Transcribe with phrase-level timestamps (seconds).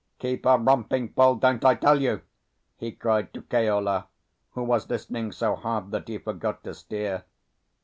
[0.17, 2.21] Keep her romping full, don't I tell you!"
[2.75, 4.07] he cried to Keola,
[4.53, 7.23] who was listening so hard that he forgot to steer.